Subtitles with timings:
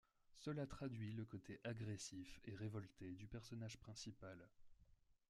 [0.39, 4.49] Cela traduit le côté agressif et révolté du personnage principal.